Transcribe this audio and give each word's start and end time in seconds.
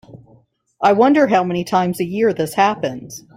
I 0.81 0.93
wonder 0.93 1.27
how 1.27 1.43
many 1.43 1.63
times 1.63 1.99
a 1.99 2.03
year 2.05 2.33
this 2.33 2.55
happens. 2.55 3.23